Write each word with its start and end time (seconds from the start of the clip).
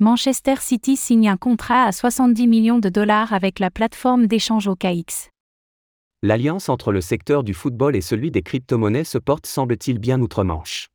Manchester 0.00 0.54
City 0.60 0.96
signe 0.96 1.28
un 1.28 1.36
contrat 1.36 1.82
à 1.82 1.90
70 1.90 2.46
millions 2.46 2.78
de 2.78 2.88
dollars 2.88 3.32
avec 3.32 3.58
la 3.58 3.68
plateforme 3.68 4.28
d'échange 4.28 4.68
OKX. 4.68 5.30
L'alliance 6.22 6.68
entre 6.68 6.92
le 6.92 7.00
secteur 7.00 7.42
du 7.42 7.52
football 7.52 7.96
et 7.96 8.00
celui 8.00 8.30
des 8.30 8.42
crypto-monnaies 8.42 9.02
se 9.02 9.18
porte 9.18 9.46
semble-t-il 9.46 9.98
bien 9.98 10.20
outre-Manche. 10.20 10.86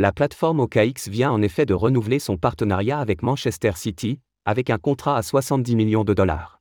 La 0.00 0.10
plateforme 0.10 0.58
OKX 0.58 1.06
vient 1.06 1.30
en 1.30 1.40
effet 1.40 1.66
de 1.66 1.74
renouveler 1.74 2.18
son 2.18 2.36
partenariat 2.36 2.98
avec 2.98 3.22
Manchester 3.22 3.72
City, 3.76 4.18
avec 4.44 4.70
un 4.70 4.78
contrat 4.78 5.16
à 5.16 5.22
70 5.22 5.76
millions 5.76 6.02
de 6.02 6.12
dollars. 6.12 6.60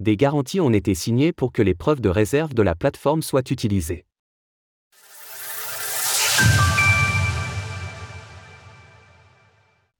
Des 0.00 0.18
garanties 0.18 0.60
ont 0.60 0.74
été 0.74 0.94
signées 0.94 1.32
pour 1.32 1.52
que 1.52 1.62
les 1.62 1.74
preuves 1.74 2.02
de 2.02 2.10
réserve 2.10 2.52
de 2.52 2.62
la 2.62 2.74
plateforme 2.74 3.22
soient 3.22 3.50
utilisées. 3.50 4.04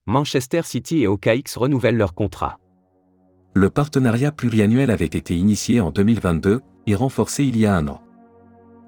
Manchester 0.05 0.63
City 0.63 1.03
et 1.03 1.07
OKX 1.07 1.55
renouvellent 1.55 1.95
leur 1.95 2.13
contrat. 2.13 2.59
Le 3.53 3.69
partenariat 3.69 4.33
pluriannuel 4.33 4.91
avait 4.91 5.05
été 5.05 5.37
initié 5.37 5.79
en 5.79 5.91
2022 5.91 6.59
et 6.87 6.95
renforcé 6.95 7.45
il 7.45 7.57
y 7.57 7.65
a 7.65 7.73
un 7.73 7.87
an. 7.87 8.01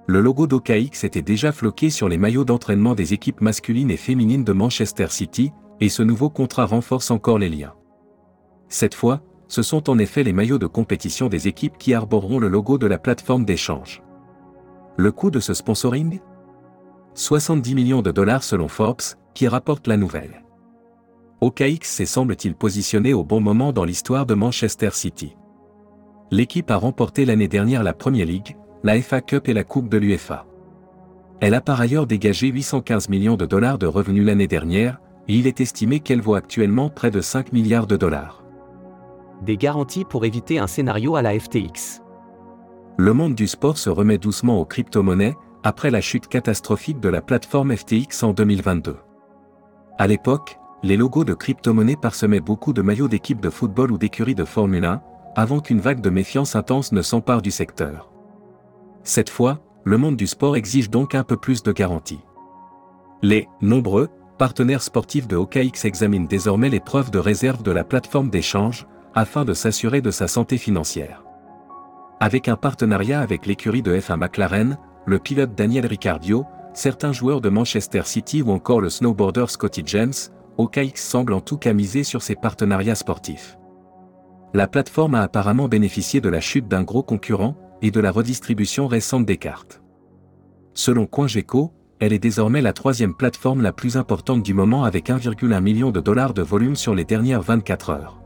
Le 0.08 0.20
logo 0.20 0.46
d'OKX 0.46 1.06
était 1.06 1.22
déjà 1.22 1.54
floqué 1.54 1.90
sur 1.90 2.10
les 2.10 2.18
maillots 2.18 2.44
d'entraînement 2.44 2.96
des 2.96 3.14
équipes 3.14 3.40
masculines 3.40 3.92
et 3.92 3.98
féminines 3.98 4.44
de 4.44 4.52
Manchester 4.52 5.08
City, 5.10 5.54
et 5.80 5.88
ce 5.88 6.04
nouveau 6.04 6.30
contrat 6.30 6.66
renforce 6.66 7.10
encore 7.12 7.40
les 7.40 7.50
liens. 7.50 7.76
Cette 8.68 8.94
fois, 8.94 9.22
ce 9.48 9.62
sont 9.62 9.90
en 9.90 9.98
effet 10.00 10.24
les 10.24 10.34
maillots 10.34 10.58
de 10.58 10.68
compétition 10.68 11.30
des 11.30 11.48
équipes 11.48 11.78
qui 11.78 11.94
arboreront 11.94 12.40
le 12.40 12.50
logo 12.50 12.78
de 12.78 12.88
la 12.88 12.98
plateforme 12.98 13.46
d'échange. 13.46 14.04
Le 14.98 15.14
coût 15.14 15.32
de 15.32 15.40
ce 15.40 15.54
sponsoring? 15.54 16.20
70 17.14 17.74
millions 17.74 18.02
de 18.02 18.12
dollars 18.12 18.44
selon 18.44 18.68
Forbes, 18.68 19.16
qui 19.34 19.48
rapporte 19.48 19.88
la 19.88 19.96
nouvelle. 19.96 20.45
OKX 21.42 21.84
s'est 21.84 22.06
semble-t-il 22.06 22.56
positionné 22.56 23.14
au 23.14 23.24
bon 23.26 23.42
moment 23.42 23.74
dans 23.74 23.84
l'histoire 23.84 24.26
de 24.26 24.36
Manchester 24.36 24.92
City. 24.94 25.36
L'équipe 26.32 26.72
a 26.72 26.78
remporté 26.78 27.26
l'année 27.26 27.50
dernière 27.50 27.84
la 27.84 27.94
Premier 27.94 28.24
League, 28.24 28.56
la 28.84 29.02
FA 29.02 29.20
Cup 29.20 29.50
et 29.50 29.54
la 29.54 29.66
Coupe 29.66 29.90
de 29.90 29.98
l'UEFA. 29.98 30.46
Elle 31.42 31.54
a 31.54 31.60
par 31.60 31.82
ailleurs 31.82 32.08
dégagé 32.08 32.48
815 32.48 33.10
millions 33.10 33.36
de 33.36 33.46
dollars 33.46 33.78
de 33.78 33.86
revenus 33.86 34.26
l'année 34.26 34.48
dernière, 34.48 35.02
et 35.28 35.36
il 35.36 35.46
est 35.46 35.60
estimé 35.60 36.00
qu'elle 36.00 36.22
vaut 36.22 36.36
actuellement 36.36 36.90
près 36.90 37.12
de 37.12 37.20
5 37.20 37.52
milliards 37.52 37.88
de 37.88 37.98
dollars. 37.98 38.44
Des 39.42 39.58
garanties 39.58 40.06
pour 40.06 40.24
éviter 40.24 40.58
un 40.60 40.68
scénario 40.68 41.18
à 41.18 41.22
la 41.22 41.38
FTX. 41.38 42.02
Le 42.98 43.14
monde 43.14 43.36
du 43.36 43.48
sport 43.48 43.78
se 43.78 43.90
remet 43.90 44.18
doucement 44.18 44.62
aux 44.62 44.66
crypto-monnaies, 44.66 45.36
après 45.64 45.92
la 45.92 46.00
chute 46.00 46.28
catastrophique 46.28 47.02
de 47.02 47.10
la 47.10 47.22
plateforme 47.22 47.76
FTX 47.76 48.24
en 48.24 48.32
2022. 48.32 48.96
À 49.98 50.08
l'époque, 50.08 50.58
les 50.84 50.98
logos 50.98 51.24
de 51.24 51.34
crypto-monnaies 51.34 51.96
parsemaient 51.96 52.40
beaucoup 52.40 52.74
de 52.74 52.82
maillots 52.82 53.08
d'équipes 53.08 53.42
de 53.42 53.50
football 53.50 53.92
ou 53.92 53.98
d'écuries 53.98 54.36
de 54.36 54.46
Formule 54.46 54.86
1, 54.86 55.02
avant 55.36 55.60
qu'une 55.60 55.80
vague 55.80 56.02
de 56.02 56.10
méfiance 56.10 56.56
intense 56.56 56.92
ne 56.92 57.02
s'empare 57.02 57.42
du 57.42 57.52
secteur. 57.52 58.12
Cette 59.04 59.30
fois, 59.30 59.60
le 59.84 59.98
monde 59.98 60.16
du 60.16 60.28
sport 60.28 60.56
exige 60.56 60.90
donc 60.90 61.16
un 61.16 61.24
peu 61.24 61.38
plus 61.38 61.64
de 61.64 61.72
garanties. 61.72 62.24
Les 63.22 63.48
nombreux 63.62 64.10
partenaires 64.38 64.82
sportifs 64.82 65.28
de 65.28 65.36
OKX 65.36 65.86
examinent 65.86 66.28
désormais 66.28 66.70
les 66.70 66.80
preuves 66.80 67.12
de 67.12 67.20
réserve 67.20 67.64
de 67.64 67.72
la 67.72 67.84
plateforme 67.84 68.30
d'échange, 68.30 68.88
afin 69.14 69.46
de 69.46 69.54
s'assurer 69.54 70.02
de 70.02 70.12
sa 70.12 70.28
santé 70.28 70.58
financière. 70.58 71.24
Avec 72.20 72.48
un 72.48 72.56
partenariat 72.56 73.22
avec 73.22 73.46
l'écurie 73.46 73.82
de 73.82 73.98
F1 73.98 74.18
McLaren, 74.18 74.78
le 75.06 75.20
pilote 75.20 75.56
Daniel 75.56 75.86
Ricciardo, 75.86 76.46
certains 76.74 77.14
joueurs 77.14 77.42
de 77.42 77.50
Manchester 77.50 78.02
City 78.04 78.42
ou 78.42 78.52
encore 78.52 78.82
le 78.82 78.90
snowboarder 78.90 79.46
Scotty 79.48 79.84
James, 79.86 80.14
OKX 80.58 80.96
semble 80.96 81.34
en 81.34 81.42
tout 81.42 81.58
cas 81.58 81.74
miser 81.74 82.04
sur 82.04 82.22
ses 82.22 82.36
partenariats 82.36 82.96
sportifs. 82.96 83.58
La 84.54 84.68
plateforme 84.68 85.16
a 85.16 85.22
apparemment 85.22 85.68
bénéficié 85.68 86.22
de 86.22 86.30
la 86.30 86.40
chute 86.40 86.68
d'un 86.68 86.84
gros 86.84 87.04
concurrent 87.04 87.56
et 87.82 87.92
de 87.92 88.00
la 88.00 88.12
redistribution 88.12 88.88
récente 88.88 89.26
des 89.26 89.38
cartes. 89.38 89.82
Selon 90.74 91.08
CoinGecko, 91.08 91.74
elle 92.00 92.14
est 92.14 92.20
désormais 92.20 92.62
la 92.62 92.74
troisième 92.74 93.16
plateforme 93.16 93.62
la 93.62 93.72
plus 93.72 93.98
importante 93.98 94.44
du 94.44 94.54
moment 94.54 94.84
avec 94.84 95.10
1,1 95.10 95.62
million 95.62 95.92
de 95.92 96.00
dollars 96.00 96.34
de 96.34 96.42
volume 96.42 96.76
sur 96.76 96.96
les 96.96 97.06
dernières 97.06 97.42
24 97.42 97.90
heures. 97.90 98.22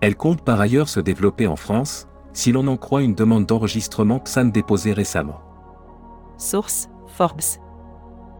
Elle 0.00 0.16
compte 0.16 0.44
par 0.44 0.60
ailleurs 0.60 0.88
se 0.88 1.00
développer 1.00 1.46
en 1.46 1.56
France, 1.56 2.06
si 2.32 2.52
l'on 2.52 2.66
en 2.66 2.76
croit 2.76 3.02
une 3.02 3.14
demande 3.14 3.46
d'enregistrement 3.46 4.18
PSAN 4.18 4.46
déposée 4.46 4.92
récemment. 4.92 5.40
Source 6.38 6.88
Forbes. 7.06 7.60